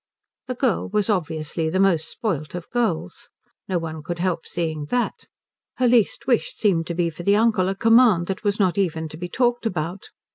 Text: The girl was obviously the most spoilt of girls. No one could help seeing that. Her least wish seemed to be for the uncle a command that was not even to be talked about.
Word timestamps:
The 0.47 0.55
girl 0.55 0.89
was 0.89 1.11
obviously 1.11 1.69
the 1.69 1.79
most 1.79 2.07
spoilt 2.09 2.55
of 2.55 2.67
girls. 2.71 3.29
No 3.67 3.77
one 3.77 4.01
could 4.01 4.17
help 4.17 4.47
seeing 4.47 4.85
that. 4.85 5.27
Her 5.75 5.87
least 5.87 6.25
wish 6.25 6.55
seemed 6.55 6.87
to 6.87 6.95
be 6.95 7.11
for 7.11 7.21
the 7.21 7.35
uncle 7.35 7.69
a 7.69 7.75
command 7.75 8.25
that 8.25 8.43
was 8.43 8.59
not 8.59 8.79
even 8.79 9.07
to 9.09 9.17
be 9.17 9.29
talked 9.29 9.67
about. 9.67 10.09